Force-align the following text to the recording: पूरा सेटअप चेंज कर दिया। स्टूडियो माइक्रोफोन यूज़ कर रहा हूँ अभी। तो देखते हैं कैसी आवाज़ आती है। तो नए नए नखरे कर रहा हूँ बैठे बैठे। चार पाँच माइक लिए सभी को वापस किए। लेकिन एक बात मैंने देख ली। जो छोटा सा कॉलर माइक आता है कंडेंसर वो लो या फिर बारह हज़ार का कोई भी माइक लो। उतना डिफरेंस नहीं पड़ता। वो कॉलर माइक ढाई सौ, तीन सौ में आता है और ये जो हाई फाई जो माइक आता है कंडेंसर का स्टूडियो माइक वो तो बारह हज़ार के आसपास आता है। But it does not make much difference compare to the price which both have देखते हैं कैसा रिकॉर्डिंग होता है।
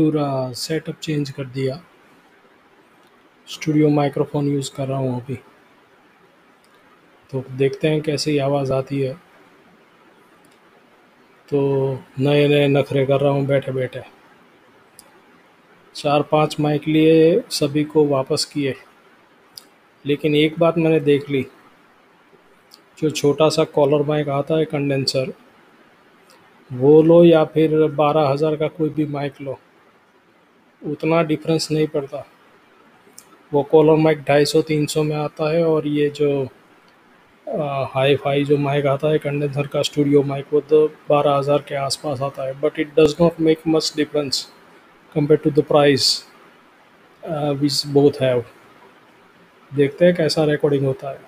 पूरा 0.00 0.52
सेटअप 0.52 0.94
चेंज 0.94 1.30
कर 1.30 1.44
दिया। 1.44 1.82
स्टूडियो 3.48 3.88
माइक्रोफोन 3.88 4.46
यूज़ 4.48 4.70
कर 4.76 4.88
रहा 4.88 4.98
हूँ 4.98 5.20
अभी। 5.22 5.34
तो 7.30 7.44
देखते 7.50 7.88
हैं 7.88 8.00
कैसी 8.02 8.38
आवाज़ 8.38 8.72
आती 8.72 9.00
है। 9.00 9.12
तो 11.48 11.60
नए 12.20 12.48
नए 12.48 12.68
नखरे 12.68 13.06
कर 13.06 13.20
रहा 13.20 13.32
हूँ 13.32 13.46
बैठे 13.46 13.72
बैठे। 13.72 14.00
चार 15.94 16.22
पाँच 16.22 16.56
माइक 16.60 16.88
लिए 16.88 17.42
सभी 17.50 17.84
को 17.84 18.06
वापस 18.06 18.44
किए। 18.44 18.74
लेकिन 20.06 20.34
एक 20.34 20.58
बात 20.58 20.78
मैंने 20.78 21.00
देख 21.00 21.30
ली। 21.30 21.46
जो 23.02 23.10
छोटा 23.10 23.48
सा 23.48 23.64
कॉलर 23.64 24.02
माइक 24.02 24.28
आता 24.28 24.58
है 24.58 24.64
कंडेंसर 24.64 25.32
वो 26.72 27.02
लो 27.02 27.24
या 27.24 27.44
फिर 27.44 27.86
बारह 27.88 28.28
हज़ार 28.28 28.56
का 28.56 28.68
कोई 28.68 28.88
भी 28.88 29.06
माइक 29.06 29.40
लो। 29.40 29.58
उतना 30.82 31.22
डिफरेंस 31.22 31.70
नहीं 31.70 31.86
पड़ता। 31.88 32.24
वो 33.52 33.62
कॉलर 33.70 33.96
माइक 33.96 34.22
ढाई 34.24 34.44
सौ, 34.44 34.62
तीन 34.62 34.86
सौ 34.86 35.02
में 35.02 35.16
आता 35.16 35.50
है 35.52 35.64
और 35.64 35.86
ये 35.88 36.08
जो 36.16 36.48
हाई 37.94 38.16
फाई 38.16 38.44
जो 38.44 38.56
माइक 38.58 38.86
आता 38.86 39.08
है 39.10 39.18
कंडेंसर 39.18 39.66
का 39.66 39.82
स्टूडियो 39.82 40.22
माइक 40.22 40.52
वो 40.52 40.60
तो 40.62 40.86
बारह 41.08 41.36
हज़ार 41.36 41.64
के 41.68 41.74
आसपास 41.76 42.20
आता 42.22 42.46
है। 42.46 42.60
But 42.60 42.78
it 42.78 42.94
does 42.98 43.14
not 43.20 43.40
make 43.40 43.66
much 43.68 43.92
difference 43.96 44.42
compare 45.14 45.40
to 45.44 45.50
the 45.52 45.64
price 45.68 46.12
which 47.22 47.82
both 47.88 48.22
have 48.22 48.44
देखते 49.72 50.04
हैं 50.04 50.14
कैसा 50.14 50.44
रिकॉर्डिंग 50.44 50.86
होता 50.86 51.10
है। 51.10 51.18